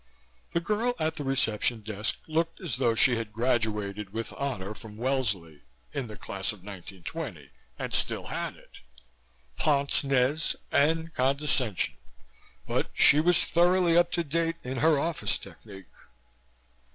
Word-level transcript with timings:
The 0.53 0.59
girl 0.59 0.95
at 0.97 1.17
the 1.17 1.23
reception 1.23 1.81
desk 1.81 2.17
looked 2.25 2.59
as 2.59 2.77
though 2.77 2.95
she 2.95 3.17
had 3.17 3.31
graduated 3.31 4.09
with 4.11 4.33
honor 4.33 4.73
from 4.73 4.97
Wellesley 4.97 5.61
in 5.93 6.07
the 6.07 6.17
class 6.17 6.51
of 6.51 6.63
1920 6.63 7.51
and 7.77 7.93
still 7.93 8.25
had 8.25 8.55
it 8.55 8.77
pince 9.57 10.03
nez 10.03 10.55
and 10.71 11.13
condescension 11.13 11.97
but 12.65 12.89
she 12.95 13.19
was 13.19 13.45
thoroughly 13.45 13.95
up 13.95 14.11
to 14.13 14.23
date 14.23 14.55
in 14.63 14.77
her 14.77 14.97
office 14.99 15.37
technique. 15.37 15.85